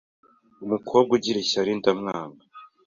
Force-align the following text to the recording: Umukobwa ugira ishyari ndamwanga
Umukobwa 0.65 1.11
ugira 1.17 1.37
ishyari 1.41 1.71
ndamwanga 1.79 2.43